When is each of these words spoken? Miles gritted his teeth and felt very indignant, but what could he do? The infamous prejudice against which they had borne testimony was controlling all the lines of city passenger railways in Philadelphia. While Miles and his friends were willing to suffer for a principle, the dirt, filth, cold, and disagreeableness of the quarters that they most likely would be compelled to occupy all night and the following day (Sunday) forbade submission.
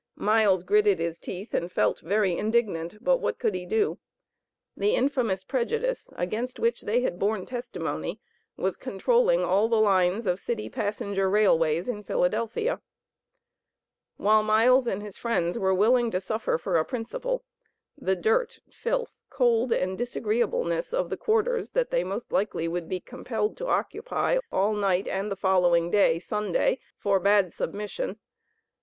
Miles 0.15 0.63
gritted 0.63 0.97
his 0.97 1.19
teeth 1.19 1.53
and 1.53 1.71
felt 1.71 1.99
very 1.99 2.35
indignant, 2.35 3.03
but 3.03 3.17
what 3.17 3.37
could 3.37 3.53
he 3.53 3.67
do? 3.67 3.99
The 4.75 4.95
infamous 4.95 5.43
prejudice 5.43 6.09
against 6.15 6.57
which 6.59 6.81
they 6.81 7.01
had 7.01 7.19
borne 7.19 7.45
testimony 7.45 8.19
was 8.57 8.75
controlling 8.77 9.43
all 9.43 9.67
the 9.67 9.79
lines 9.79 10.25
of 10.25 10.39
city 10.39 10.69
passenger 10.71 11.29
railways 11.29 11.87
in 11.87 12.03
Philadelphia. 12.03 12.81
While 14.17 14.41
Miles 14.41 14.87
and 14.87 15.03
his 15.03 15.17
friends 15.17 15.59
were 15.59 15.71
willing 15.71 16.09
to 16.09 16.19
suffer 16.19 16.57
for 16.57 16.77
a 16.77 16.83
principle, 16.83 17.43
the 17.95 18.15
dirt, 18.15 18.57
filth, 18.71 19.19
cold, 19.29 19.71
and 19.71 19.99
disagreeableness 19.99 20.95
of 20.95 21.11
the 21.11 21.15
quarters 21.17 21.73
that 21.73 21.91
they 21.91 22.03
most 22.03 22.31
likely 22.31 22.67
would 22.67 22.89
be 22.89 22.99
compelled 22.99 23.55
to 23.57 23.67
occupy 23.67 24.39
all 24.51 24.73
night 24.73 25.07
and 25.07 25.31
the 25.31 25.35
following 25.35 25.91
day 25.91 26.17
(Sunday) 26.17 26.79
forbade 26.97 27.53
submission. 27.53 28.17